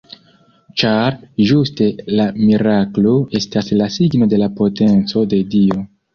Ĉar 0.83 1.17
ĝuste 1.49 1.89
la 2.21 2.25
miraklo 2.39 3.13
estas 3.41 3.71
la 3.83 3.91
signo 3.99 4.31
de 4.35 4.43
la 4.43 4.51
potenco 4.59 5.27
de 5.37 5.45
Dio. 5.55 5.81